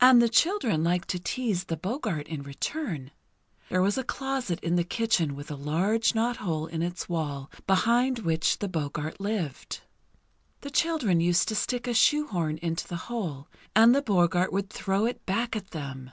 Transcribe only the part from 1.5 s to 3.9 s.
the Boggart in return. There